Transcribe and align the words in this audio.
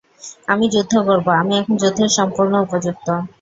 আমি 0.47 0.65
যুদ্ধ 0.73 0.93
করব 1.07 1.27
আমি 1.41 1.53
এখন 1.59 1.73
যুদ্ধের 1.81 2.11
সম্পূর্ণ 2.17 2.53
উপযুক্ত। 2.65 3.07